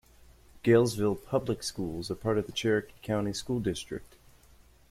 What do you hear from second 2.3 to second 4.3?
of the Cherokee County School District.